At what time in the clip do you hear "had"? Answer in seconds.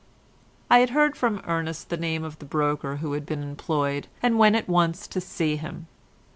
0.79-0.89, 3.13-3.23